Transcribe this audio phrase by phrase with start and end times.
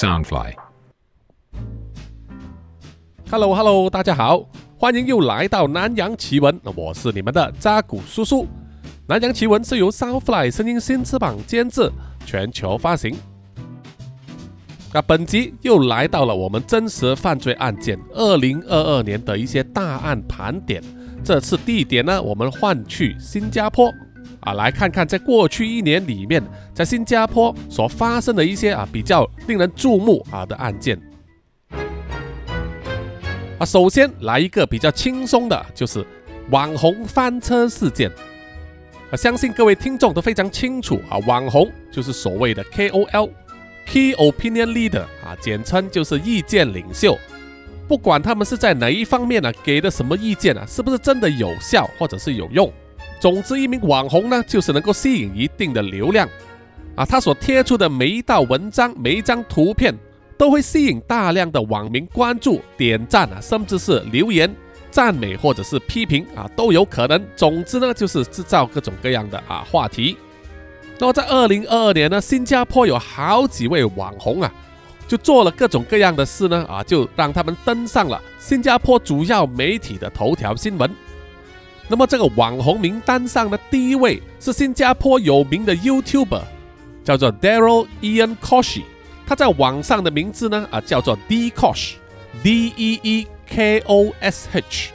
[0.00, 0.54] Soundfly。
[3.30, 4.42] Hello Hello，大家好，
[4.78, 8.48] 欢迎又来到南洋奇闻，我是你们的扎古叔叔。
[9.06, 11.92] 南洋奇闻是由 Soundfly 声音新翅膀监制，
[12.24, 13.14] 全球发行。
[14.94, 20.82] 那本集又来到了我们真实犯罪案件二零二二年的一些大案盘点。
[21.22, 23.92] 这次地点呢，我们换去新加坡
[24.40, 31.00] 啊，来看看在过去一年里面，在新加坡所发生的一些啊比较令人注目啊的案件。
[33.58, 36.04] 啊，首先来一个比较轻松的，就是
[36.50, 38.10] 网红翻车事件。
[39.10, 47.18] 啊，相信各位听众都非常清楚啊，网红就是所谓的 KOL，Key Opinion Leader 啊，简称就是意见领袖。
[47.86, 52.72] 不管他们是在哪一方面呢、给的什么意见啊，是不是真的有效或者是有用？
[53.20, 56.28] 总之，一名网红呢，就是能够吸引一定的流量
[56.96, 59.94] 啊，他所贴出的每一道文章、每一张图片。
[60.40, 64.50] 都会吸引大量的网民关注、点赞啊，甚至是留言、
[64.90, 67.22] 赞美或者是批评啊，都有可能。
[67.36, 70.16] 总之呢，就是制造各种各样的啊话题。
[70.98, 74.50] 那么在二零二二年呢，新加坡有好几位网红啊，
[75.06, 80.90] 就做了各种各样的事呢啊，就让他们登上了新加坡主要媒体的头条新闻。
[81.90, 86.42] 那么这个网红名单上的第一位是新加坡有名的 YouTuber，
[87.02, 88.84] 叫做 Daryl Ian Koshi。
[89.26, 94.90] 他在网上的名字呢啊叫做 D Kosh，D E E K O S H。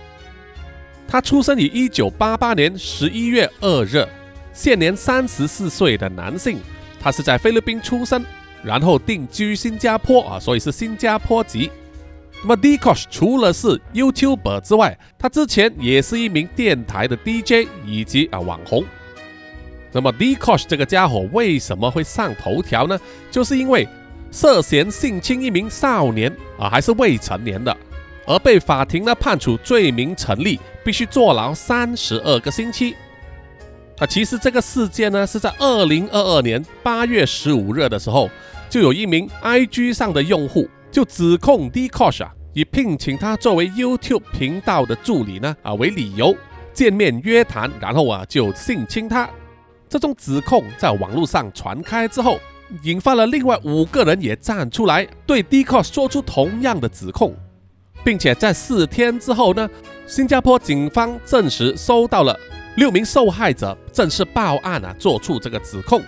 [1.05, 4.07] 他出生于一九八八年十一月二日，
[4.53, 6.59] 现年三十四岁的男性。
[6.97, 8.23] 他是在菲律宾出生，
[8.63, 11.69] 然后定居新加坡啊，所以是新加坡籍。
[12.47, 18.85] 那么 D Kosh 除了是 YouTuber 之外，他之前也是一名电台的 DJ 以及啊网红。
[19.91, 22.99] 那么 D Kosh 这个家伙为什么会上头条呢？
[23.31, 23.87] 就是因为
[24.31, 27.75] 涉嫌性侵一名少年啊，还是未成年的，
[28.27, 32.95] 而被法庭呢判处罪名成立，必须坐牢三十二个星期。
[33.97, 38.29] 啊，其实这个事件呢是在二零二二年八月十五日的时候，
[38.69, 46.33] 就有一名 IG 上的用户就指控 D Kosh 啊，以聘请他作为 YouTube 频道的助理呢啊为理由
[46.71, 49.29] 见面约谈，然后啊就性侵他。
[49.89, 52.39] 这种指控在网络上传开之后。
[52.83, 57.35] 引发了另外五个人也站出来对 d c o s h 说出同样的指控，
[58.03, 59.69] 并且在四天之后呢，
[60.07, 62.35] 新加坡警方证实收到了
[62.77, 66.01] 六名受害者正式报案啊，做出这个指控。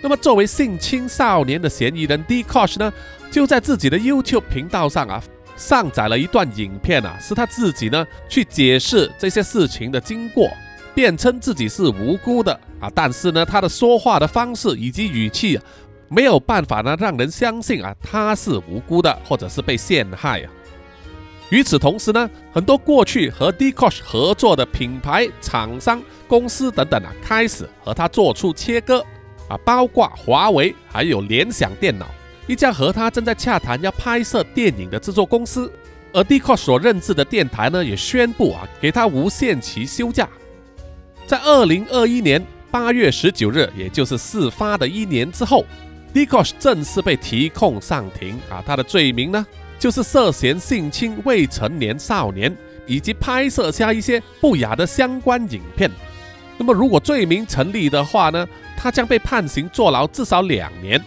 [0.00, 2.92] 那么作为性侵少年的嫌疑人 d c o s h 呢，
[3.36, 5.22] 就在自己的 YouTube 频道上啊
[5.58, 10.48] 上载了一段影片啊，是他自己呢去解释这些事情的经过。
[10.94, 15.62] 辩称自己是无辜的啊，但是呢，他的说话的方式以及语气啊，
[16.08, 20.50] 没有办法呢让人相信啊他是无辜的，或者是被陷害啊。
[21.50, 29.04] 与此同时呢，很多过去和 d c o s h 合作的品牌、厂商、公司等等啊，开始和他做出切割
[29.46, 32.06] 啊，包括华为还有联想电脑
[32.46, 35.70] 一家和他正在洽谈要拍摄电影的制作公司，
[36.12, 40.28] 而 Dcos 所任职的电台呢，也宣布啊给他无限期休假。
[41.26, 45.64] 在二零二一年八月十九日，也就是事发的一年之后
[46.12, 48.62] d i k o s 正式被提控上庭啊。
[48.64, 49.44] 他的罪名呢，
[49.76, 55.90] 就是涉嫌性侵未成年少年，以及拍摄下一些不雅的相关影片。
[56.56, 58.46] 那么，如果罪名成立的话呢，
[58.76, 61.02] 他将被判刑坐牢至少两年。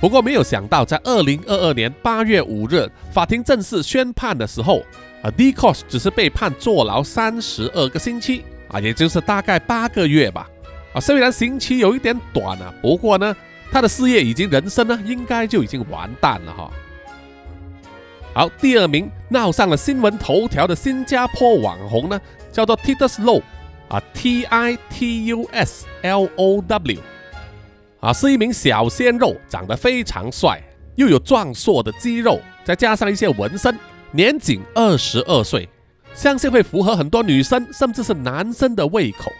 [0.00, 4.82] 不过，没有想到，在二零二二年八月五日，法庭正式宣判的时候，
[5.22, 8.42] 啊 d i k o s 只是被判坐牢三十二个星期。
[8.68, 10.48] 啊，也就是大概八个月吧。
[10.94, 13.36] 啊，虽然刑期有一点短啊，不过呢，
[13.70, 16.70] 他的事业以及人生呢，应该就已经完蛋了哈。
[18.32, 22.20] 好，第二名闹上了新闻头条的新加坡网红呢，
[22.52, 23.42] 叫做 Titus Low，
[23.88, 27.00] 啊，T I T U S L O W，
[28.00, 30.60] 啊，是一名小鲜肉，长得非常帅，
[30.96, 33.78] 又有壮硕的肌肉，再加上一些纹身，
[34.10, 35.68] 年仅二十二岁。
[36.14, 39.30] 相信会符合很多女生甚至是男生的胃口。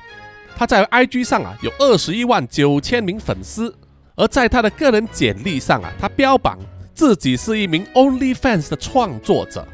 [0.56, 3.74] 他在 IG 上啊有二十一万九千名粉丝，
[4.14, 6.58] 而在他的个人简历上啊，他标榜
[6.94, 9.66] 自己是一名 OnlyFans 的创作者。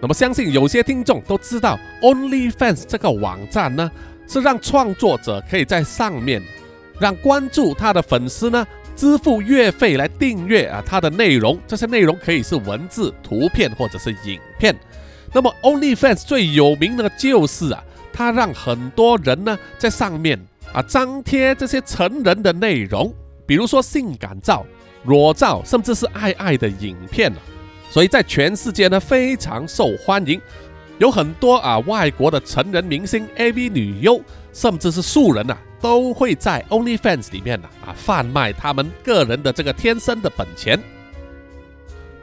[0.00, 3.90] 那么相信有些听众都知道，OnlyFans 这个网站呢，
[4.26, 6.42] 是让创作者可以在上面
[6.98, 11.58] 让关注他的粉丝呢支付月费来订阅啊他的内容。
[11.66, 14.74] 这些内容可以是文字、图片或者是影片。
[15.32, 17.82] 那么 OnlyFans 最有名的就是啊，
[18.12, 20.38] 它让很多人呢在上面
[20.72, 23.12] 啊张贴这些成人的内容，
[23.44, 24.64] 比如说性感照、
[25.04, 27.32] 裸照，甚至是爱爱的影片
[27.90, 30.40] 所以在全世界呢非常受欢迎，
[30.98, 34.20] 有很多啊外国的成人明星、AV 女优，
[34.54, 40.82] 甚至是素人呐，都会在 OnlyFans 里面呐啊贩卖他们个人的这个天生的本钱。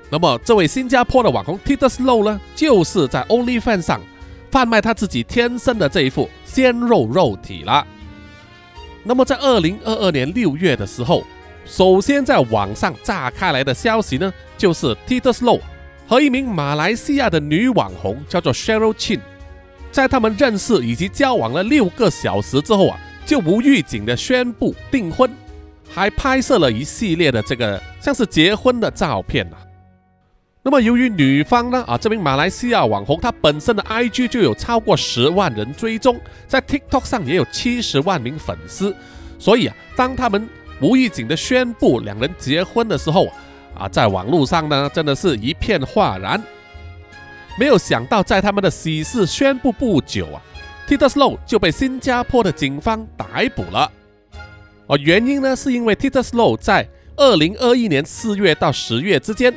[0.10, 4.02] 那么这位新加坡的网红 Tita Slow 呢，就是在 OnlyFans 上
[4.50, 7.86] 贩卖他自己天生的这一副鲜肉肉体了。
[9.04, 11.24] 那么在二零二二年六月的时候。
[11.64, 15.62] 首先，在网上炸开来的消息呢，就是 Tita Slow
[16.08, 19.20] 和一名马来西亚的女网红叫做 Cheryl Chin，
[19.92, 25.30] 在他们认识以及交往了六个小时之后啊，就无预警的宣布订婚，
[25.90, 29.58] 还拍摄了一系列的这个像是结婚的照片呐。
[30.64, 38.96] 那么，由于女方呢啊，这名马来西亚网红她本身的 IG 就有超过十万人追踪，在 TikTok 上也有七十万名粉丝，
[39.40, 40.48] 所以啊，当他们
[40.80, 43.28] 无预警的宣布两人结婚的时候，
[43.76, 46.42] 啊，在网络上呢，真的是一片哗然。
[47.58, 50.42] 没有想到，在他们的喜事宣布不久啊
[50.88, 53.92] ，Tita Slow 就被新加坡的警方逮捕了。
[54.88, 56.88] 哦，原因呢，是因为 Tita Slow 在
[57.18, 59.54] 二零二一年四月到十月之间，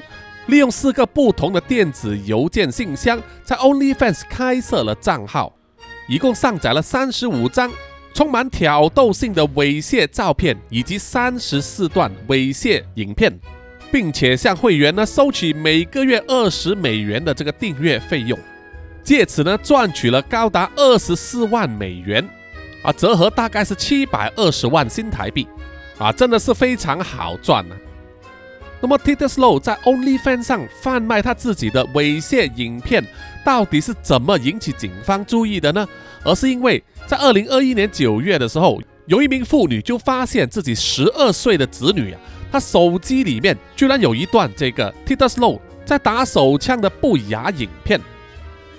[0.46, 5.54] 利用四个不同的电子邮件信箱，在 OnlyFans 开设了账号，
[6.08, 7.72] 一共上载了三十五张。
[8.12, 13.36] 充满挑逗性的猥亵照片以及三十四段猥亵影片，
[13.94, 18.36] 并且向会员呢收取每个月二十美元的这个订阅费用，
[19.04, 22.28] 借此呢赚取了高达二十四万美元，
[22.82, 25.46] 啊，折合大概是七百二十万新台币，
[25.96, 27.76] 啊，真的是非常好赚呢。
[28.80, 33.06] 那么 Tita Slow 在 OnlyFans 上贩卖他自己的猥亵影片，
[33.44, 35.86] 到底是怎么引起警方注意的呢？
[36.24, 36.82] 而是因为。
[37.06, 42.20] 在二零二一年九月的时候，有一名妇女就发现自己十二岁的子女啊，
[42.54, 48.00] 他手机里面居然有一段这个 Tita Slow 在打手枪的不雅影片。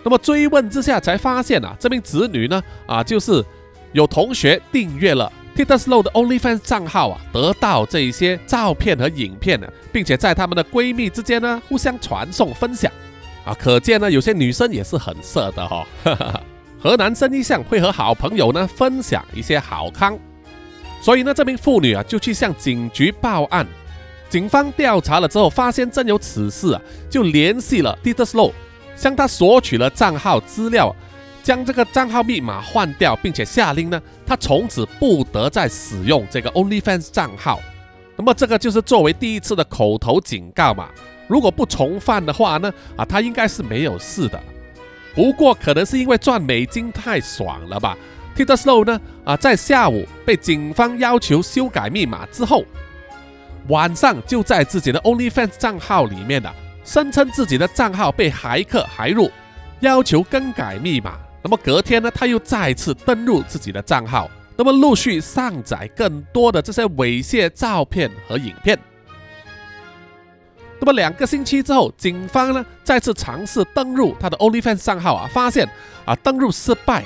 [0.01, 3.44] 那么追问之下，才发现啊，这名子女呢，啊，就是
[3.92, 12.89] 有同学订阅了 Tita Slow 的 OnlyFans 账号啊，得到这些照片和影片呢，并且在他们的闺蜜之间呢，互相传送分享。
[13.44, 15.86] 啊，可见呢，有些女生也是很色的哈。
[16.80, 20.18] 和男生一向会和好朋友呢分享一些好康，
[21.06, 23.63] 所以呢，这名妇女啊就去向警局报案。
[24.28, 26.81] 警方调查了之后，发现真有此事啊，
[27.12, 28.52] 就联系了 d i t e r Slow，
[28.96, 30.96] 向他索取了账号资料，
[31.44, 37.60] 将这个账号密码换掉，并且下令呢，他从此不得再使用这个 OnlyFans 账号。
[38.18, 40.90] 那么这个就是作为第一次的口头警告嘛，
[41.28, 44.42] 如果不重犯的话呢，啊，他应该是没有事的。
[45.13, 47.96] 不过可能是因为赚美金太爽了吧
[48.35, 52.63] ，Tita Slow 呢啊，在下午被警方要求修改密码之后，
[53.69, 56.53] 晚上就在自己的 OnlyFans 账号里面的
[56.83, 59.31] 声称自己的账号被骇客骇入，
[59.79, 61.17] 要求更改密码。
[61.41, 68.77] 那么隔天呢，他又再次登录自己的账号，那么陆续上载更多的这些猥亵照片和影片。
[70.79, 75.67] 那么两个星期之后，警方呢再次尝试登入他的 OnlyFans 账号啊，发现
[76.03, 77.03] 啊登入失败，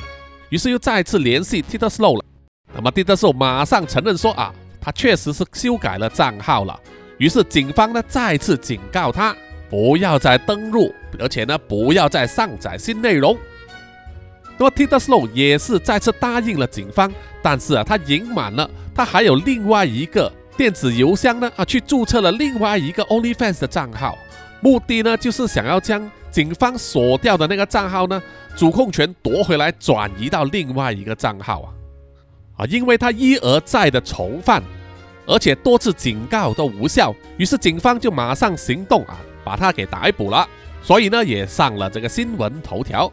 [0.49, 2.25] 于是又再次联系 Tita Slow 了。
[2.73, 6.79] 那么 Tita Slow 马上承认说啊，他确实是修改了账号了。
[7.17, 9.35] 于是警方呢再次警告他
[9.69, 13.37] 不要再登录，而且呢不要再上载新内容。
[14.57, 20.31] 那么 Tita Slow 也是再次答应了警方，但是啊他隐瞒了他还有另外一个。
[20.57, 24.17] 电子邮箱呢啊，去注册了另外一个 OnlyFans 的账号，
[24.59, 28.21] 目的呢就是想要将警方锁掉的那个账号呢
[28.55, 31.73] 主控权夺回来，转移到另外一个账号啊
[32.57, 34.63] 啊，因为他一而再的重犯，
[35.25, 40.47] 而且多次警告都无效，于是警方就马上行动啊，把他给逮捕了，
[40.81, 43.11] 所以呢也上了这个新闻头条。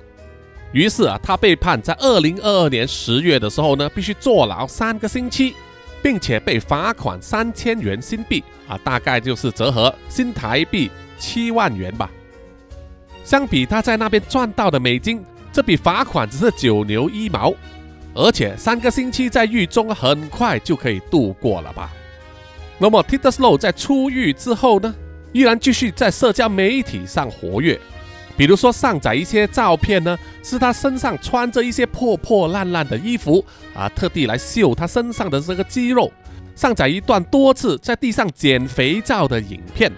[0.73, 5.55] 于是啊，他被判在二零二二年十月的时候呢，必须坐牢三个星期。
[6.03, 12.09] 并且被罚款三千元新币啊，大概就是折合新台币七万元吧。
[13.27, 15.21] 相比他在那边赚到的美金，
[15.53, 17.53] 这笔罚款只是九牛一毛，
[18.15, 21.91] 而且三个星期在狱中很快就可以度过了吧。
[22.79, 24.95] 那么 Tita Slow 在出狱之后呢，
[25.33, 27.81] 依然继续在社交媒体上活跃。
[28.37, 36.13] 比如说上载一些照片呢，是他身上穿着一些破破烂烂的衣服啊，特地来秀他身上的这个肌肉。
[36.55, 39.91] 上载一段多次在地上捡肥皂的影片。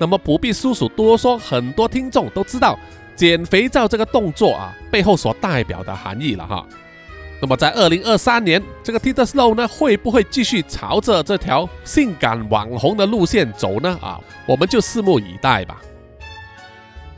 [0.00, 2.78] 那么不必叔叔多说，很多听众都知道
[3.14, 6.66] 捡肥皂这个动作啊背后所代表的含义了哈。
[7.42, 13.98] 那么在二零二三年，这个 Tita Slow 呢，会不会继续朝着这条性感网红的路线走呢？
[14.00, 15.82] 啊，我们就拭目以待吧。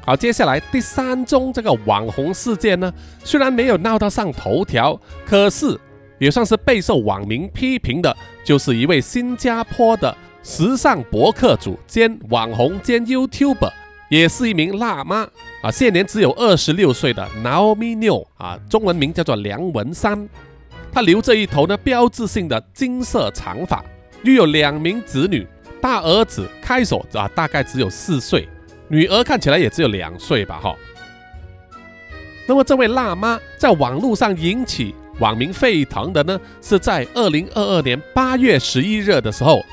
[0.05, 5.79] 好，接下来第三宗这个网红事件呢，虽然没有闹到上头条，可是
[6.19, 13.73] 也算是备受网民批评的，就是一位新加坡的时尚博客主兼网红兼 YouTuber，
[14.09, 15.29] 也是一名辣妈。
[15.63, 20.29] 啊，现年只有二十六岁的 Naomi Neo 啊，中文名叫做梁文山，
[20.93, 23.85] 她留着一头呢标志性的金色长发，
[24.25, 25.47] 育有两名子女，
[25.81, 28.49] 大儿子开锁啊大概只有四岁，
[28.89, 30.75] 女儿看起来也只有两岁吧哈。
[32.49, 39.65] 那么这位辣妈在网络上引起网民沸腾的呢，是在二零二二年八月十一日的时候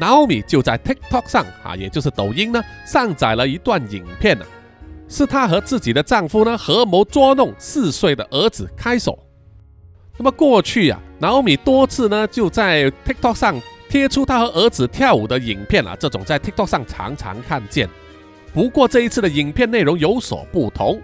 [0.00, 4.44] ，Naomi 就在 TikTok 上啊，也就是抖音呢，上载了一段影片呢。
[5.08, 9.18] 是她和自己的丈夫呢合谋捉弄四岁的儿子开手。
[10.16, 17.88] 那么过去呀，Naomi 多次呢就在 TikTok 上贴出她和儿子跳舞的影片啊，这种在 TikTok 上常常看见。
[18.54, 21.00] 不过这一次的影片内容有所不同，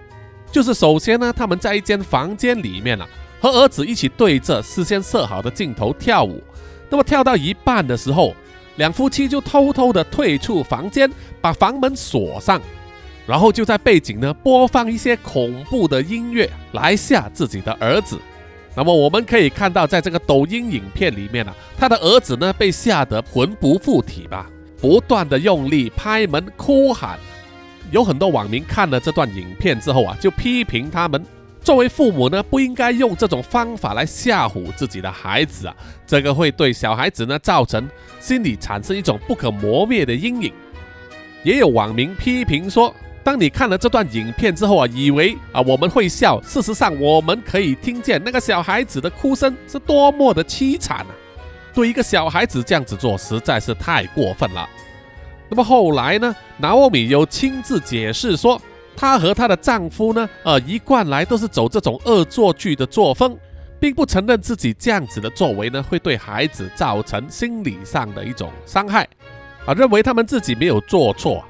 [0.51, 3.07] 就是首先呢，他们在一间房间里面啊，
[3.41, 6.43] 和儿子一起对着事先设好的镜头跳舞。
[6.89, 8.35] 那么跳到一半的时候，
[8.79, 12.59] 两夫妻就偷偷的退出房间，把房门锁上。
[13.27, 18.19] 然后就在背景呢播放一些恐怖的音乐来吓自己的儿子。
[18.75, 24.49] 那么我们可以看到，在这个抖音影片里面呢，他的儿子呢被吓得魂不附体吧，
[24.81, 27.19] 不断的用力拍门哭喊。
[27.91, 31.23] 有很多网民看了这段影片之后啊，就批评他们
[31.69, 37.87] 作为父母呢不应该用这种方法来吓唬自己的孩子啊，这个会对小孩子呢造成
[38.19, 40.51] 心理产生一种不可磨灭的阴影。
[41.43, 42.95] 也有网民批评说。
[43.23, 51.13] 当你看了这段影片之后啊，以为啊我们会笑，事实上我们可以听见那个小孩子的哭声是多么的凄惨啊！
[51.75, 54.67] 对一个小孩子这样子做实在是太过分了。
[55.51, 58.59] 那么后来呢，拿奥米又亲自解释说，
[58.99, 63.39] 她和她的丈夫呢，呃，一贯来都是走这种恶作剧的作风，
[63.79, 69.09] 并不承认自己这样子的作为呢会对孩子造成心理上的一种伤害，
[69.65, 71.45] 啊，认为他们自己没有做错。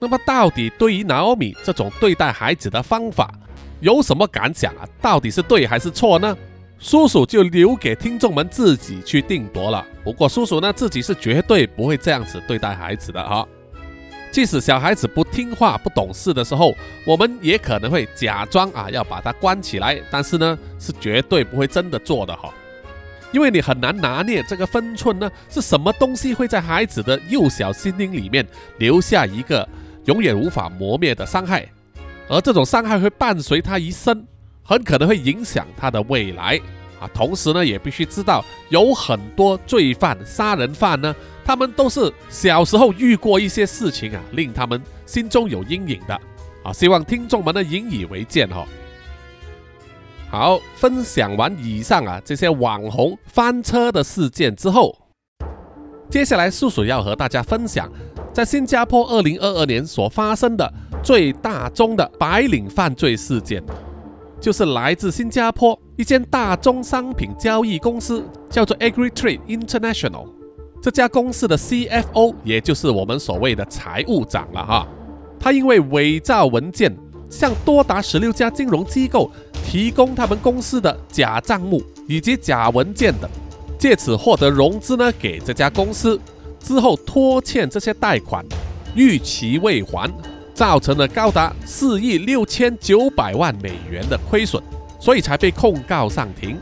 [0.00, 3.32] 那么，到底对于 Naomi 这种对待孩子的方法
[3.78, 4.82] 有什么感想啊？
[5.00, 6.36] 到底是对还是错呢？
[6.80, 9.86] 叔叔就留给听众们自己去定夺了。
[10.02, 13.46] 不过，叔叔呢自己是绝对不会这样子对待孩子的哈。
[14.34, 16.74] 即使小孩子不听话、不懂事的时候，
[17.06, 22.52] 我们也可能会假装啊要把他关起来，但是呢是绝对不会真的做的哈。
[23.30, 28.44] 因为你很难拿捏这个分寸呢，是什么东西会在孩子的幼小心灵里面
[28.78, 29.68] 留下一个。
[30.06, 31.66] 永远无法磨灭的伤害，
[32.28, 34.26] 而这种伤害会伴随他一生，
[34.62, 36.60] 很可能会影响他的未来
[37.12, 46.20] 同时呢，也必须知道，有很多罪犯、杀人犯呢，他们都是小时候遇过一些事情啊，令他们心中有阴影的
[46.62, 46.72] 啊。
[46.72, 48.64] 希望听众们呢引以为戒哈。
[50.30, 54.96] 好，分享完以上啊这些网红翻车的事件之后，
[56.10, 57.90] 接下来叔叔要和大家分享。
[58.32, 60.72] 在新加坡，二零二二年所发生的
[61.04, 63.62] 最大宗的白领犯罪事件，
[64.44, 70.26] 就是来自新加坡一间大宗商品交易公司，叫做 AgriTrade International。
[70.82, 74.86] 这家公司的 CFO，也就是我们所谓的财务长了哈，
[75.40, 76.94] 他因为伪造文件，
[77.30, 79.30] 向多达十六家金融机构
[79.64, 83.30] 提供他们公司的假账目以及假文件等，
[83.78, 86.20] 借此获得融资呢，给这家公司。
[86.60, 88.44] 之后拖欠这些贷款，
[88.94, 90.12] 逾期未还，
[90.54, 94.62] 造成了高达四亿六千九百万美元的亏损，
[95.00, 96.56] 所以才被控告上庭。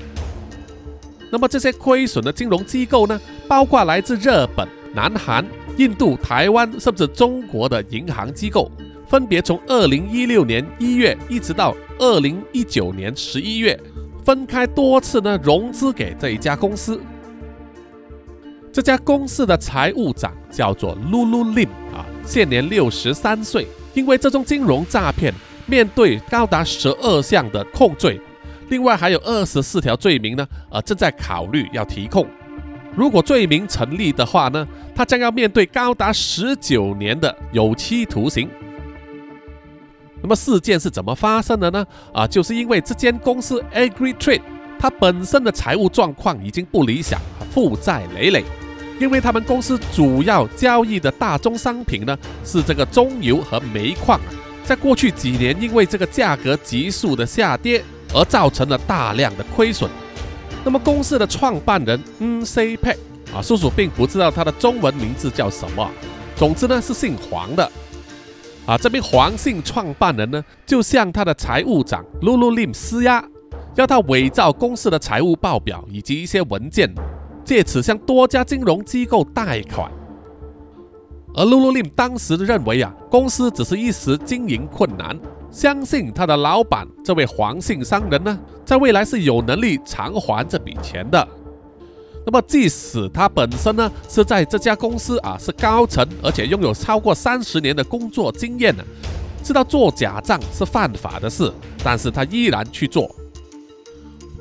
[1.31, 5.47] 那么这些亏损的金融机构呢，包括来自日本、南韩、
[5.77, 8.71] 印度、台湾，甚至中国的银行机构，
[9.07, 13.79] 分别从二零一六年一月一直到二零一九年十一月，
[14.25, 17.01] 分开多次呢融资给这一家公司。
[18.73, 23.67] 这家公司的财务长叫做 Lulu Lim 啊，现年六十三岁。
[23.95, 25.33] 因为这宗金融诈骗，
[25.67, 28.21] 面对高达十二项的控罪，
[28.69, 32.27] 另外还有二十四条罪名呢，呃，正在考虑要提控。
[32.95, 38.49] 如果罪名成立的话呢，他将要面对高达十九年的有期徒刑。
[40.21, 41.87] 那么事件是怎么发生的呢？
[42.13, 44.43] 啊，就是因为这间公司 AgriTrade，
[44.79, 47.21] 它本身的财务状况已经不理想，
[47.51, 48.45] 负债累累。
[49.03, 54.21] 因为他们公司主要交易的大宗商品呢，是这个中油和煤矿，
[54.63, 57.83] 在过去几年因为这个价格急速的下跌
[58.15, 59.91] 而造成了大量的亏损，
[60.65, 62.91] 那么公司的创办人嗯 C P
[63.35, 65.91] 啊，叔叔并不知道他的中文名字叫什么，
[66.37, 67.69] 总之呢是姓黄的。
[68.67, 73.25] 啊，这名黄姓创办人呢，就向他的财务长 Lulu Lim 施压，
[73.75, 76.89] 要他伪造公司的财务报表以及一些文件，
[77.45, 79.91] 借此向多家金融机构贷款。
[81.35, 85.19] 而 Lulu Lim 当时认为啊，公司只是一时经营困难，
[85.51, 91.27] 相信他的老板这位黄姓商人呢，在未来是有能力偿还这笔钱的。
[92.27, 98.85] 那么，即使他本身呢是在这家公司啊是高层，而且拥有超过三十年的工作经验呢，
[99.43, 101.51] 知道做假账是犯法的事，
[101.83, 103.11] 但是他依然去做，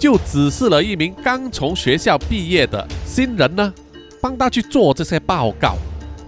[0.02, 3.72] 就指示了一名刚从学校毕业的新人呢，
[4.20, 5.76] 帮他去做这些报告，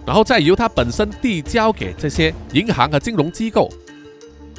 [0.06, 3.68] 然后再由他本身递交给这些银行和金融机构，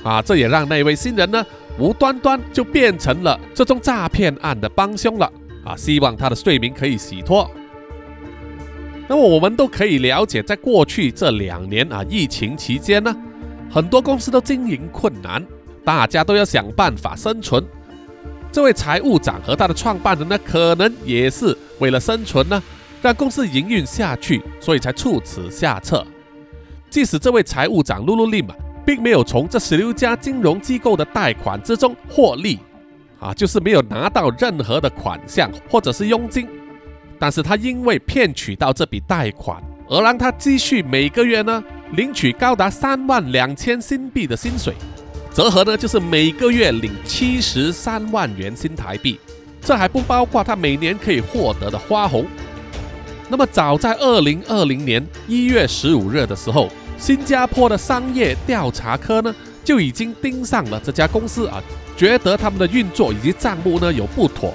[0.03, 1.45] 啊，这也让那位新人呢
[1.79, 5.31] 无端端就变成了这宗诈骗案的帮凶了。
[5.63, 7.49] 啊，希望他的罪名可以洗脱。
[9.07, 13.15] 那么我们都可以了解，在过去这两年啊，疫情期间呢，
[13.71, 15.41] 很多公司都经营困难，
[15.85, 17.65] 大家都要想办法生存。
[18.55, 22.63] 这位财务长和他的创办人呢，可能也是为了生存呢，
[23.01, 26.07] 让公司营运下去，所以才出此下策。
[26.89, 32.57] 即使这位财务长露露丽嘛，并没有从这十六家金融机构的贷款之中获利。
[33.19, 36.47] 啊，就是没有拿到任何的款项或者是佣金，
[37.19, 44.73] 但是他因为骗取到这笔贷款，而让他继续每个月呢领取高达三万两千新币的薪水，
[45.35, 49.19] 折合呢就是每个月领七十三万元新台币，
[49.61, 52.25] 这还不包括他每年可以获得的花红。
[53.27, 61.61] 那么早在二零二零年一月十五日的时候，新加坡的商业调查科呢就已经盯上了这家公司啊。
[61.97, 64.53] 觉得他们的运作以及账目呢有不妥，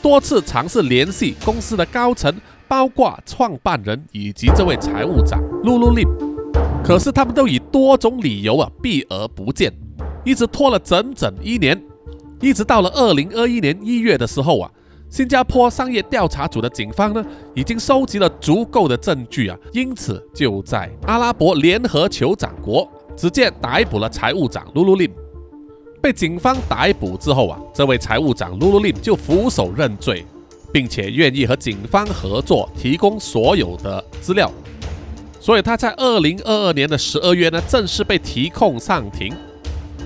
[0.00, 2.34] 多次尝试联系公司的高层，
[2.66, 6.08] 包括创办人以及这位财务长露露令，
[6.82, 9.70] 可是他们都以多种理由啊避而不见，
[10.24, 11.80] 一直拖了整整一年，
[12.40, 14.70] 一直到了二零二一年一月的时候啊，
[15.10, 25.10] 新加坡商业调查组的警方呢已经收集了足够的证据啊，因此就在阿拉伯联合酋长国直接逮捕了财务长卢卢令。
[26.02, 30.26] 被警方逮捕之后啊，这位财务长 Lulu Lim 就俯首认罪，
[30.70, 34.52] 并且愿意和警方合作，提供所有的资料。
[35.40, 39.34] 所以他在二零二二年的十二月呢，正式被提控上庭。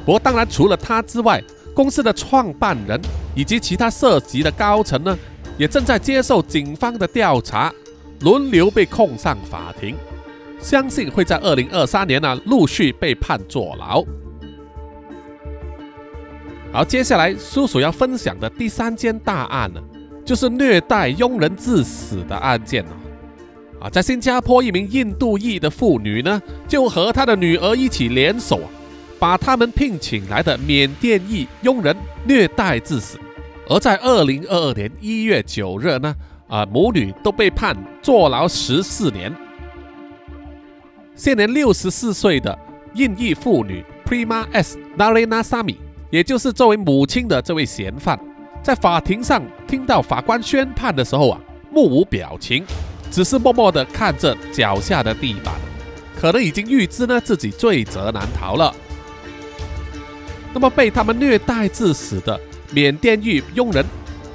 [0.05, 1.43] 不过，当然除了他之外，
[1.75, 3.01] 公司的创办人
[3.35, 5.17] 以及其他涉及的高层呢，
[5.57, 7.73] 也正在接受警方的调查，
[8.21, 9.95] 轮流被控上法庭。
[10.61, 14.05] 相信会在二零二三年呢，陆续被判坐牢。
[16.73, 19.81] 好，接下来叔叔要分享的第三件大案呢，
[20.25, 23.83] 就是虐待佣人致死的案件哦。
[23.83, 28.69] 啊，在新加坡，一名印度裔的妇女呢，就和她的女儿一起联手啊，
[29.19, 33.19] 把他们聘请来的缅甸裔佣人虐待致死。
[33.69, 36.15] 而在二零二二年一月九日呢，
[36.49, 39.35] 啊，母女都被判坐牢十四年。
[41.15, 42.57] 现年六十四岁的
[42.95, 45.77] 印裔妇女 Prima S n a r e n a s a m i。
[46.11, 48.19] 也就是作为母亲的这位嫌犯，
[48.63, 51.39] 在法庭上听到法官宣判的时候啊，
[51.71, 52.65] 目无表情，
[53.11, 55.55] 只是默默地看着脚下的地板，
[56.19, 58.75] 可能已经预知呢自己罪责难逃了。
[60.53, 62.39] 那么被他们虐待致死的
[62.73, 63.85] 缅甸裔佣人，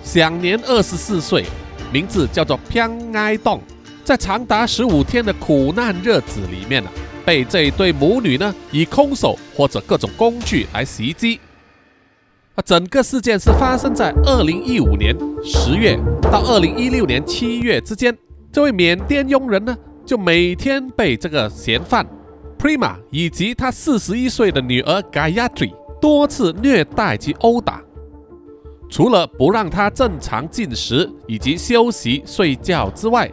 [0.03, 1.45] 享年二十四岁，
[1.91, 3.61] 名字叫做偏哀洞，
[4.03, 6.89] 在长达十五天的苦难日子里面呢，
[7.25, 11.39] 被这一对母女呢以空手或者各种工具来袭击。
[12.55, 18.15] 啊，整个事件是发生在二零一五年十月到二零一六年七月之间。
[18.51, 22.05] 这位缅甸佣人呢，就每天被这个嫌犯
[22.59, 25.73] Prima 以及他四十一岁的女儿 Gayatri
[26.03, 27.81] 多次虐待及殴打，
[28.89, 33.31] 除了不让他正常进食以及休息睡觉之外，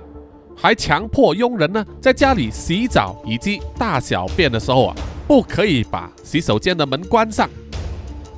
[0.57, 4.95] 还强迫佣人呢在家里洗澡以及大小便的时候啊，
[5.27, 7.51] 不可以把洗手间的门关上。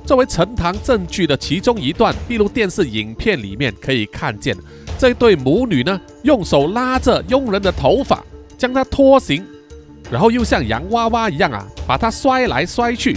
[0.03, 4.57] 作为呈堂证据的其中一段闭路电视影片里面可以看见，
[4.97, 8.25] 这对母女呢用手拉着佣人的头发，
[8.57, 9.45] 将他拖行，
[10.09, 13.15] 然后又像洋娃娃一样啊把他摔来摔去。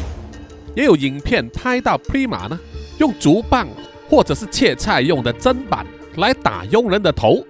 [0.76, 2.56] 也有影片拍到 Prima 呢
[2.98, 3.66] 用竹棒
[4.08, 5.84] 或者是切菜用的砧板
[6.16, 7.44] 来打佣人的头。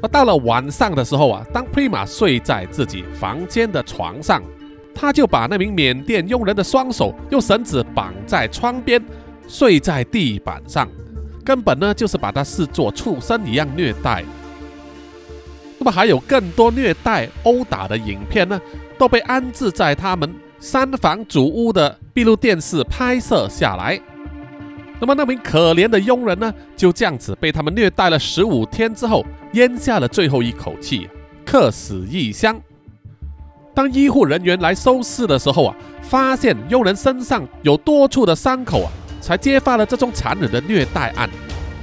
[0.00, 4.42] 而到了晚上的时候啊，当 Prima 睡在自己房间的床上。
[4.94, 9.02] 他就把那名缅甸佣人的双手用绳子绑在窗边，
[9.48, 10.86] 睡在地板上，
[11.42, 14.22] 根本呢就是把他视作畜生一样虐待。
[15.78, 18.60] 那么还有更多虐待、殴打的影片呢，
[18.98, 20.30] 都被安置在他们
[20.64, 24.00] 三房主屋的闭路电视拍摄下来。
[25.00, 31.08] 那么那名可怜的佣人呢，就这样子被他们虐待了十五天之后，咽下了最后一口气，
[31.44, 32.60] 客死异乡。
[33.74, 41.28] 当医护人员来收尸的时候啊，发现佣人身上有多处的伤口啊，才揭发了这宗残忍的虐待案。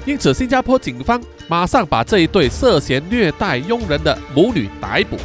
[0.05, 5.17] 因此，新加坡警方马上把这一对涉嫌虐待佣人的母女逮捕。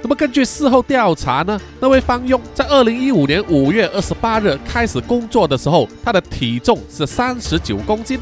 [0.00, 8.18] 那么，根据事后调查呢，那位方佣在二零一五年五月二十八日开始工作的时候，他的体重是三十九公斤。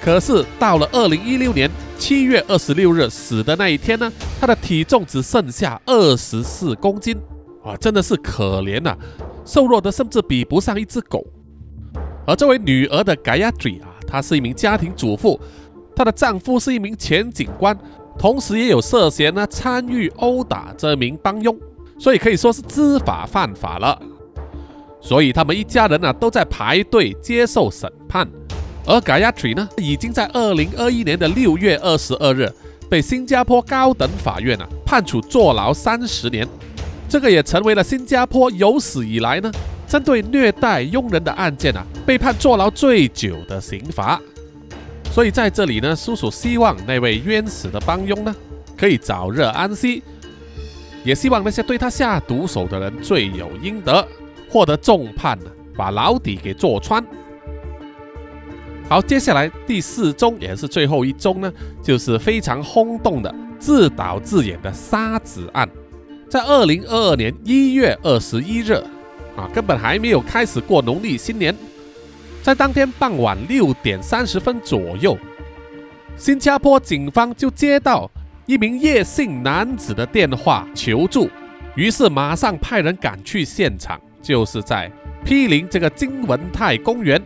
[0.00, 7.16] 可是到了二零一六年七月二十六日死的那一天呢，他的体重只剩下二十四公斤。
[7.64, 8.96] 啊，真的是可怜呐，
[9.44, 11.24] 瘦弱的甚至比不上一只狗。
[12.26, 15.40] 而这位女儿的盖亚蒂啊，她是一名家庭主妇，
[15.94, 17.78] 她的丈夫是一名前警官。
[18.18, 21.56] 同时也有涉嫌呢参与殴打这名帮佣，
[21.98, 23.98] 所以可以说是知法犯法了。
[25.00, 28.28] 所以他们一家人呢都在排队接受审判。
[28.86, 32.50] 而 Gayatri 呢已经在二零二一年的六月二十二日
[32.88, 36.46] 被新加坡高等法院呢判处坐牢三十年，
[37.08, 39.50] 这个也成为了新加坡有史以来呢
[39.86, 44.20] 针对虐待佣人的案件啊被判坐牢最久的刑罚。
[45.12, 48.34] 所以在这里呢，叔叔希望那位冤死的帮佣呢，
[48.78, 50.02] 可以早日安息，
[51.04, 54.08] 也希望那些对他下毒手的人罪有应得，
[54.48, 57.04] 获得重判呢，把牢底给坐穿。
[58.88, 65.68] 好，接下来第四宗也是最后一宗呢，就是非常轰动的自导自演的杀子案，
[66.26, 68.72] 在二零二二年一月二十一日，
[69.36, 71.54] 啊，根本还没有开始过农历新年。
[72.42, 75.16] 在当天傍晚六点三十分左右，
[76.16, 78.10] 新加坡警方就接到
[78.46, 81.30] 一名叶姓男子的电话求助，
[81.76, 84.90] 于是马上派人赶去现场，就是在
[85.24, 87.22] 毗邻这个金文泰公园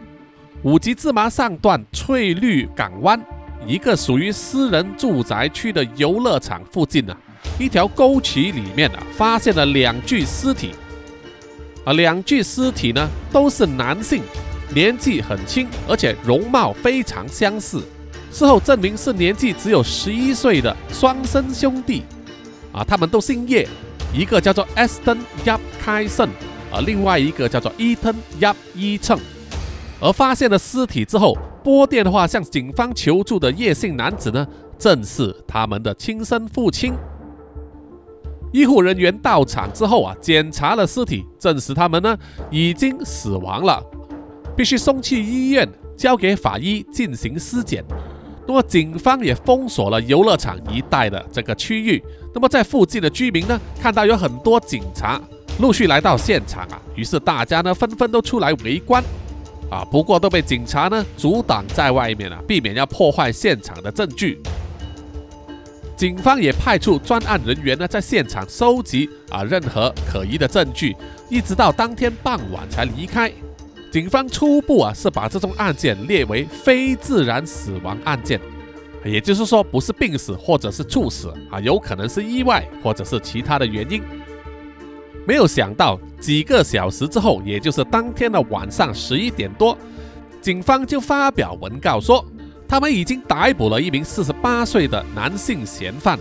[0.62, 3.18] 五级芝麻上段翠绿港湾
[3.66, 7.16] 一个属于私人住宅区的游乐场附近啊，
[7.58, 10.72] 一条沟渠里面啊，发现了两具尸体，
[11.86, 14.22] 啊，两具尸体呢都是男性。
[14.74, 17.82] 年纪很轻，而且容貌非常相似。
[18.30, 22.02] 事后证明是年纪只有十一岁的双生兄弟，
[22.72, 23.66] 啊，他们都姓叶，
[24.12, 26.28] 一个叫做 Aston Yap 开胜，
[26.70, 29.18] 而另外一个叫做 Ethan Yap 伊称。
[30.00, 34.46] 而发现了尸体之后，拨电话向警方求助的叶姓男子呢，
[34.78, 36.92] 正是他们的亲生父亲。
[38.52, 42.14] 医护人员到场之后啊，检查了尸体，证实他们呢
[42.50, 43.82] 已经死亡了。
[44.56, 47.84] 必须送去医院，交给法医进行尸检。
[48.48, 52.02] 那么，警方也封锁了游乐场一带的这个区域。
[52.32, 55.20] 那么，在附近的居民呢，看到有很多警察
[55.58, 59.02] 陆续来到现场啊，于是大家呢纷纷都出来围观
[59.68, 59.84] 啊。
[59.90, 64.40] 不过都被警察呢阻挡在外面了，避免要破坏现场的证据。
[65.96, 70.94] 警方也派出专案人员呢在现场收集啊任何可疑的证据，
[71.28, 73.32] 一直到当天傍晚才离开。
[73.90, 78.38] 警方初步啊是把这宗案件列为非自然死亡案件，
[79.04, 84.02] 也就是说不是病死或者是猝死啊，有可能是意外或者是其他的原因。
[85.26, 89.76] 没有想到几个小时之后，也就是当天的晚上十一点多，
[90.40, 92.24] 警方就发表文告说，
[92.68, 96.18] 他们已经逮捕了一名四十八岁的男性嫌犯，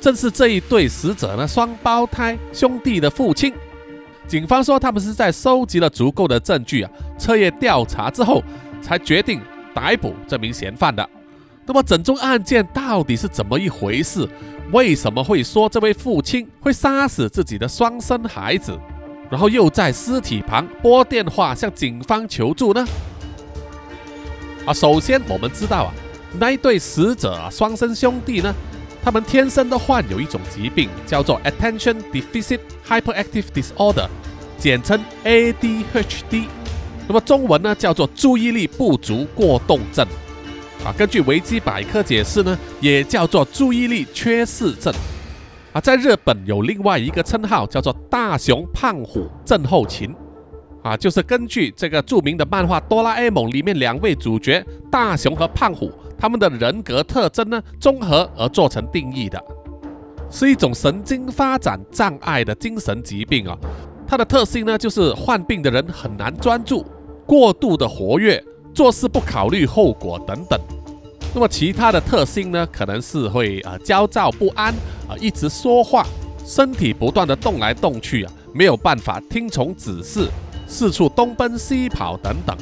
[0.00, 3.52] 正是这一对死者呢双胞胎兄弟的父亲。
[4.28, 8.42] 警方说，他们是在收集了足够的证据啊，彻夜调查之后，
[8.80, 9.40] 才决定
[9.74, 11.08] 逮捕这名嫌犯的。
[11.66, 14.28] 那么，整宗案件到底是怎么一回事？
[14.72, 18.78] 为什么会说这位父亲会杀死自己的双生孩子，
[19.28, 22.86] 然后又在尸体旁拨电话向警方求助呢？
[24.64, 25.90] 啊，首先我们知道啊，
[26.38, 28.54] 那一对死者双生兄弟呢？
[29.02, 34.06] 他们天生都患有一种疾病，叫做 Attention Deficit Hyperactive Disorder，
[34.58, 36.44] 简称 ADHD。
[37.08, 40.06] 那么中文呢叫做注意力不足过动症。
[40.84, 44.92] 啊，根据维基百科解释呢，也叫做注意力缺失症。
[45.72, 50.14] 啊，在日本有另外一个称号叫做大熊胖虎症候群。
[50.82, 55.90] 啊，就是根据这个著名的漫画《哆啦 A 梦》里面两位主角大雄和胖虎。
[56.18, 59.42] 他们的人格特征呢，综合而做成定义的，
[60.30, 63.56] 是一种神经发展障碍的精神疾病啊。
[64.06, 66.84] 它的特性呢，就是患病的人很难专注，
[67.24, 68.42] 过度的活跃，
[68.74, 70.60] 做事不考虑后果等等。
[71.32, 74.74] 那么其他的特性呢，可能是会啊焦躁不安
[75.08, 76.04] 啊，一直说话，
[76.44, 80.28] 身体不断的动来动去啊，没有办法听从指示，
[80.70, 82.56] 四处东奔西跑等等。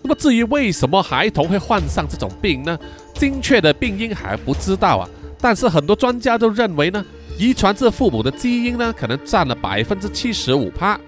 [0.00, 2.78] 那么至于为什么孩童会患上这种病呢？
[3.14, 5.08] 精确的病因还不知道啊，
[5.40, 7.04] 但是很多专家都认为呢，
[7.36, 10.98] 遗传自父母的基因呢，可能占了百分之七十五趴。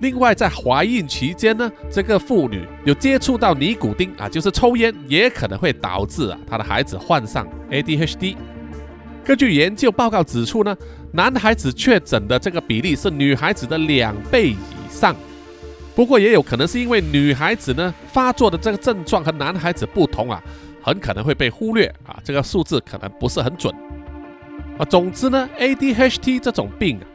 [0.00, 8.36] 另外，在怀孕期间呢，这个妇女有接触到尼古丁啊，就是抽烟，也可能会导致啊她的孩子患上 ADHD。
[9.24, 10.76] 根据研究报告指出呢，
[11.12, 14.56] 男孩子确诊的这个比例是女孩子的两倍以
[14.90, 15.14] 上。
[15.94, 20.42] 不过也有可能是因为女孩子呢发作的这个症状和男孩子不同啊，
[20.82, 23.74] 很可能会被忽略啊，这个数字可能不是很准。
[24.78, 27.06] 啊，总之呢，ADHD 这种病啊。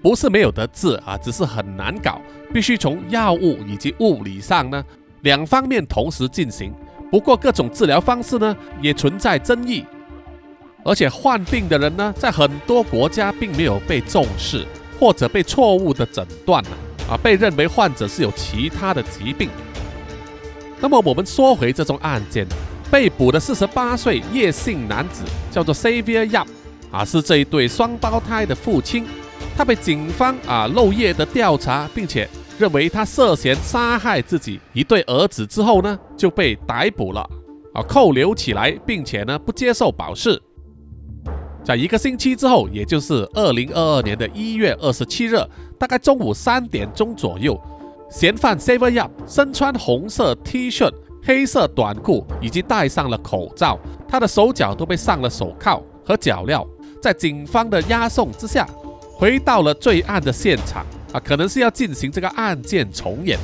[0.00, 2.20] 不是没有得治啊，只是很难搞，
[2.54, 4.82] 必须从药物以及物理上呢
[5.20, 6.72] 两方面同时进行。
[7.10, 9.84] 不过各种治疗方式呢也存在争议，
[10.84, 14.66] 而且患病的人呢在很多国家并没有被重视，
[14.98, 16.70] 或者被错误的诊断了
[17.10, 19.48] 啊，被认为患者是有其他的疾病。
[20.80, 22.46] 那么我们说回这宗案件，
[22.90, 26.46] 被捕的四十八岁叶姓男子叫做 Xavier Yap
[26.90, 29.06] 啊，是这一对双胞胎的父亲。
[29.56, 37.20] 他被警方啊漏夜的调查，并且认为他涉嫌杀害自己一对儿子之后呢，就被逮捕了
[37.74, 40.40] 啊，扣留起来，并且呢不接受保释。
[41.64, 45.36] 在一个星期之后，也就是二零二二年的一月二十七日，
[45.78, 47.60] 大概中午三点钟左右，
[48.10, 50.92] 嫌犯 s a v e r Yap 身穿红色 T 恤、
[51.24, 56.66] 黑色短裤，以及戴上了口罩，他的手脚都被上了手铐和脚镣，
[57.00, 58.66] 在警方的押送之下。
[59.14, 63.38] 回到了罪案的现场啊，可能是要进行这个案件重演。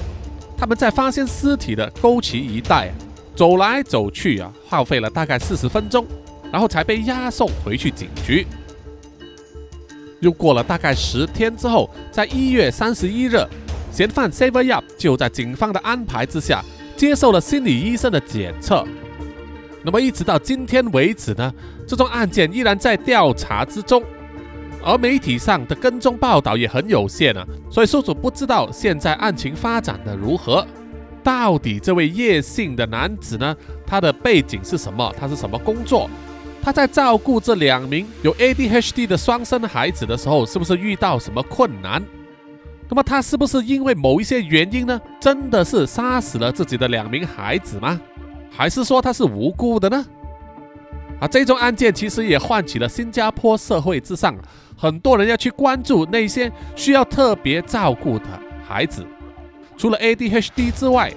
[0.56, 2.92] 他们在发现尸体的沟渠一带
[3.36, 6.04] 走来走去啊，耗费了大概四十分钟，
[6.52, 8.46] 然后才被押送回去警局。
[10.20, 13.38] 又过了大概十天之后，在一月三十一日，
[13.92, 16.62] 嫌犯 s a v e r Yap 就在警方的安排之下
[16.96, 18.84] 接受了心理医生的检测。
[19.84, 21.54] 那么一直到今天为止呢，
[21.86, 24.02] 这宗案件依然在调查之中。
[24.82, 30.66] 而媒体上的跟踪报道也很有限啊，所以叔叔不知道现在案情发展的如何。
[31.22, 33.54] 到底这位叶姓的男子呢？
[33.86, 35.14] 他的背景是什么？
[35.18, 36.08] 他是什么工作？
[36.68, 42.04] 他在照顾这两名有 ADHD 的双生孩子的时候，是不是遇到什么困难？
[42.90, 45.00] 那么他是不是因为某一些原因呢？
[45.18, 47.98] 真的是杀死了自己的两名孩子吗？
[48.50, 50.04] 还是说他是无辜的呢？
[51.20, 54.36] 啊，这种案件其实也唤起了新加坡社会之上
[54.76, 58.26] 很多人要去关注那些需要特别照顾的
[58.68, 59.06] 孩子。
[59.78, 61.10] 除了 ADHD 之外，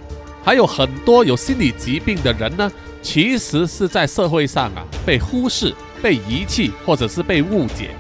[0.46, 7.92] 还有很多有心理疾病的人呢，其实是在社会上啊被忽视、被遗弃，或者是被误解，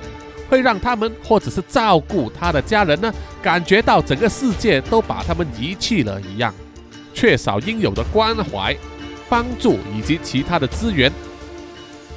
[0.49, 6.53] 会让他们或者是照顾他的家人呢，感觉到整个世界都把他们遗弃了一样，
[7.13, 8.75] 缺少应有的关怀、
[9.27, 11.11] 帮助以及其他的资源。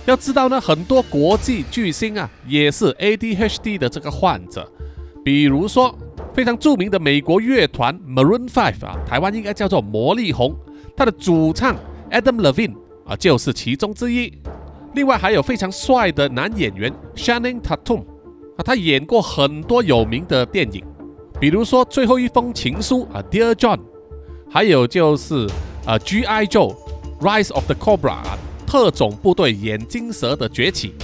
[0.06, 4.70] 要知道呢，很多国际巨星啊，也是 ADHD 的这个患者。
[5.24, 5.98] 比如说，
[6.34, 10.54] 非常著名的美国乐团 Maroon Five 啊，台湾应该叫做魔力红，
[10.94, 11.74] 他的主唱
[12.14, 12.74] Adam Levine
[13.04, 14.32] 啊，就是其中之一。
[14.94, 18.00] 另外还有非常帅的男演员 Shannon Tatum
[18.56, 20.84] 啊，他演过很多有名的电影，
[21.40, 23.80] 比如说《最后一封情书》啊，Dear John，
[24.48, 25.48] 还有就是
[25.84, 26.46] 呃 G.I.
[26.46, 26.74] Joe
[27.20, 28.18] Rise of the Cobra。
[28.66, 30.94] 特种部队眼镜蛇的崛起，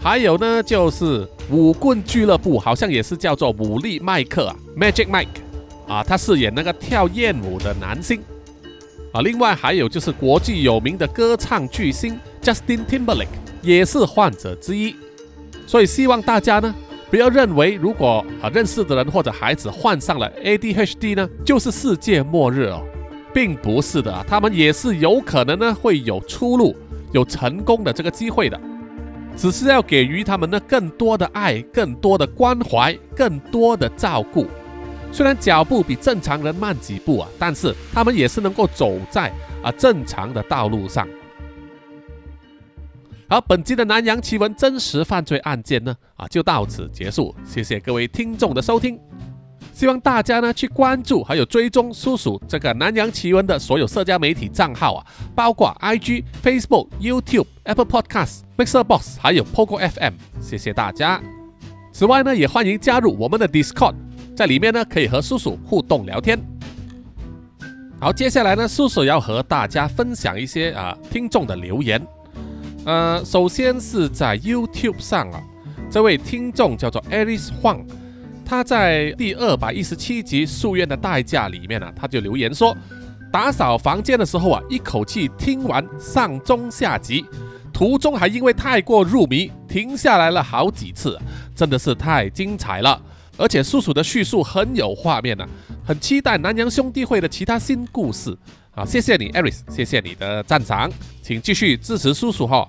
[0.00, 5.26] 还有呢，就是舞棍俱乐部，好像也是叫做武力麦克啊，Magic Mike
[5.86, 8.20] 啊，他饰演那个跳艳舞的男星
[9.16, 9.22] 啊。
[9.22, 13.26] 另外还有就是国际有名的歌唱巨星 Justin Timberlake
[13.62, 14.94] 也是患者之一。
[15.66, 16.74] 所以希望大家呢，
[17.10, 22.82] 不要认为如果啊认识的人或者孩子患上了 ADHD 呢，就是世界末日哦，
[23.34, 26.76] 并不是的啊，他们也是有可能呢会有出路。
[27.12, 28.60] 有成功的这个机会的，
[29.36, 34.44] 只是要给予他们呢更多的爱、更多的关怀、更多的照顾。
[35.12, 41.08] 虽然脚步比正常人慢几步啊，但是他们也是能够走在啊正常的道路上。
[43.28, 49.00] 好，本期的南洋奇闻真实犯罪案件呢啊就到此结束，谢谢各位听众的收听。
[49.72, 60.14] 希望大家呢去关注还有追踪叔叔这个南洋奇闻的所有社交媒体账号啊，包括 IG、Facebook、YouTube、Apple Podcasts、Mixer Box，还有 Pogo FM。
[60.40, 61.20] 谢谢大家。
[61.92, 63.94] 此外呢，也欢迎加入我们的 Discord，
[64.36, 66.38] 在里面呢可以和叔叔互动聊天。
[67.98, 72.06] 好，接下来呢，叔叔要和大家分享一些啊听众的留言。
[72.84, 75.42] 呃，首先是在 YouTube 上啊，
[75.90, 77.86] 这位听众叫做 Alice Huang，
[78.44, 82.76] 他在第二百一十七集《夙愿的代价》里面呢，他就留言说，
[83.32, 87.24] 打扫房间的时候啊，一口气听完上中下集，
[87.72, 91.18] 途中还因为太过入迷，停下来了好几次，
[91.54, 93.00] 真的是太精彩了。
[93.36, 95.46] 而且叔叔的叙述很有画面呢，
[95.84, 98.36] 很期待南洋兄弟会的其他新故事
[98.74, 98.84] 啊！
[98.84, 100.90] 谢谢你，Aris，谢谢你的赞赏，
[101.22, 102.68] 请继续支持叔叔哈。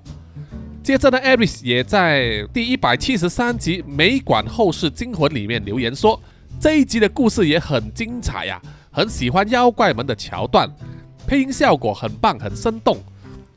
[0.83, 6.21] 接着呢，Aris 也在第一百七十三集《美馆后世惊魂》里面留言说，
[6.59, 10.69] 这一集的故事也很精彩呀，很喜欢妖怪们的桥段，
[11.25, 12.97] 配音效果很棒，很生动，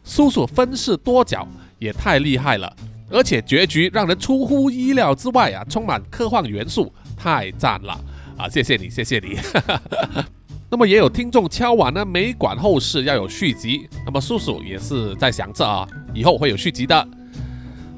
[0.05, 1.46] 叔叔分饰多角
[1.79, 2.75] 也太厉害了。
[3.11, 7.92] 而且结局让人出乎意料之外啊，充满科幻元素，太赞了
[8.38, 8.49] 啊！
[8.49, 9.37] 谢谢你，谢谢你。
[10.70, 13.88] 那么也有听众敲碗呢，没管后事要有续集。
[14.07, 17.09] 那么叔叔也是在想着啊，以后会有续集的。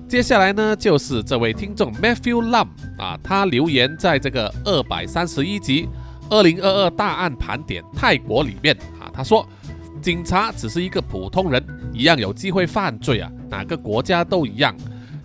[0.09, 5.85] 接下来呢，就是这位听众 Matthew Lam 啊，他留言在这个二百三十一集
[6.31, 9.47] 《二零二二大案盘点泰国》里面啊，他说
[10.01, 14.75] 警察只是一个普通人，一样有机会犯罪啊，哪个国家都一样。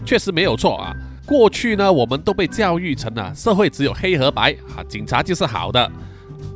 [0.08, 0.96] 确实没有错啊！
[1.26, 5.91] 过去呢，我们都被教育成了社会只有黑和白啊，警察就是好的，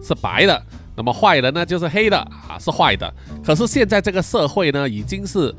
[0.01, 0.57] 是白的；
[0.95, 3.13] 那么坏人呢，就是黑的啊，是坏的。
[3.43, 5.53] 可是现在这个社会呢，已经是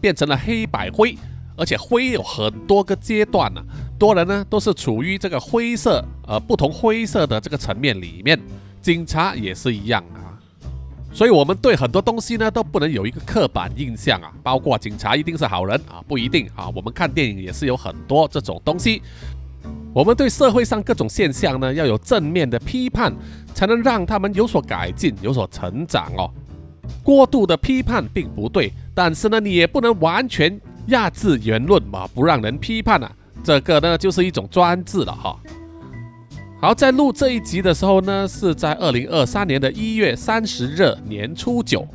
[0.00, 1.16] 变成了黑白灰，
[1.56, 3.62] 而且灰有很多个阶段呢，
[3.96, 8.36] 多人呢都是处于这个灰色呃不同灰色的这个层面里面，
[8.82, 10.23] 警察也是一样啊。
[11.14, 16.68] 所以，我们对很多东西呢，都不能有一个刻板印象啊，包括警察一定是好人啊，不一定啊。
[16.74, 19.00] 我们看电影也是有很多这种东西。
[19.94, 23.14] 我们对社会上各种现象呢，要有正面的批判，
[23.54, 26.28] 才能让他们有所改进、有所成长哦。
[27.04, 33.12] 过度的批判并不对，但是呢，你也不能完全压制言论嘛，不让人批判啊，
[33.44, 35.38] 这个呢，就是一种专制了哈。
[36.64, 41.86] 好，在录这一集的时候呢，是在二零二三年的一月三十日年初九。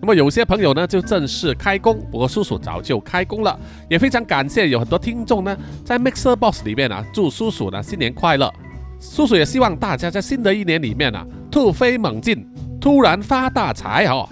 [0.00, 3.56] 那么有些朋友呢就正式开工，不过叔叔早就开工了，
[3.88, 8.52] 也非常感谢有很多听众呢在 Mixer Box 里面啊祝叔叔呢新年快乐。
[8.98, 12.44] 叔叔也希望大家在新的一年里面啊突飞猛进，
[12.80, 14.28] 突然发大财哦。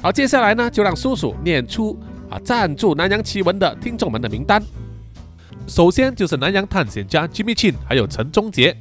[0.00, 1.94] 好，接下来呢就让叔叔念出
[2.30, 4.62] 啊赞助南洋奇闻的听众们的名单。
[5.68, 8.74] 首先就是南洋探险家 Jimmy Chin，还有陈忠杰。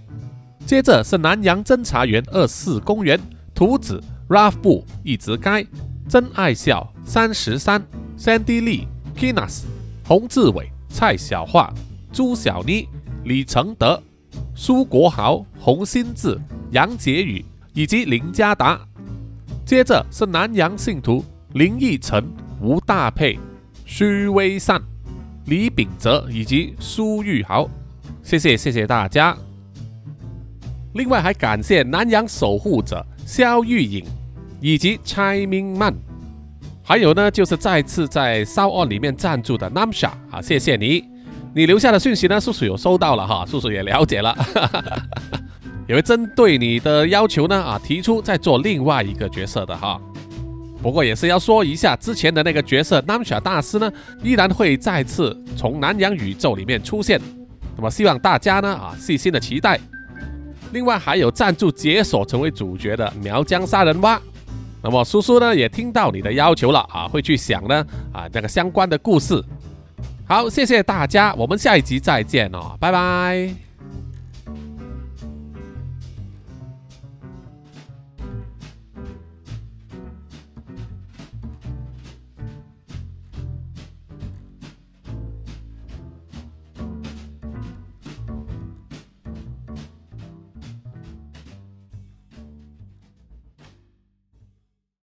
[0.66, 3.20] 接着是南洋侦查员二四公园
[3.54, 5.66] 图子 Ralph 布一直该
[6.08, 7.86] 真爱笑三十三
[8.18, 9.64] Sandy Lee Kinas
[10.06, 11.74] 洪志伟蔡小桦
[12.12, 12.88] 朱小妮
[13.26, 14.02] 李承德
[14.56, 16.40] 苏国豪洪新志
[16.72, 18.80] 杨杰宇以及林家达。
[19.66, 21.24] 接着是南洋信徒
[21.54, 22.26] 林奕晨
[22.62, 23.38] 吴大佩
[23.86, 24.82] 徐威善。
[25.48, 27.70] 李秉哲以及苏玉豪，
[28.22, 29.36] 谢谢谢谢大家。
[30.94, 34.04] 另外还感谢南洋守护者肖玉颖
[34.60, 35.94] 以及蔡明曼，
[36.84, 41.06] 还有呢就是再次在烧案里面赞助的 Namsha 啊，谢谢你，
[41.56, 44.36] 你留下的讯息呢，叔叔有收到了哈，叔叔也了解了，
[45.88, 47.56] 也会针对你的要求呢？
[47.56, 50.02] 啊提出再做另外一个角色的哈。
[50.82, 53.92] 不过也是要说一下，之前的那个角色 Namsha 大师呢，
[54.24, 57.20] 依然会再次从南洋宇宙里面出现。
[57.76, 59.80] 那么希望大家呢啊细心的期待。
[60.72, 64.20] 另外还有赞助解锁成为主角的苗疆杀人蛙。
[64.82, 69.44] 那么叔叔呢也听到你的要求了啊，会去想呢啊那个相关的故事。
[70.26, 73.67] 好，谢谢大家，我们下一集再见哦，拜拜。